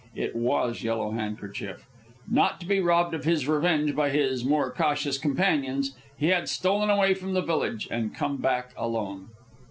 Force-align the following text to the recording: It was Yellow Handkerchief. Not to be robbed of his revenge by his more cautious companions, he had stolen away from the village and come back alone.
It 0.15 0.35
was 0.35 0.81
Yellow 0.81 1.11
Handkerchief. 1.11 1.87
Not 2.27 2.59
to 2.61 2.65
be 2.65 2.79
robbed 2.79 3.13
of 3.13 3.23
his 3.23 3.47
revenge 3.47 3.95
by 3.95 4.09
his 4.09 4.43
more 4.43 4.71
cautious 4.71 5.19
companions, 5.19 5.95
he 6.17 6.29
had 6.29 6.49
stolen 6.49 6.89
away 6.89 7.13
from 7.13 7.33
the 7.35 7.41
village 7.43 7.87
and 7.91 8.11
come 8.11 8.37
back 8.37 8.71
alone. 8.75 9.27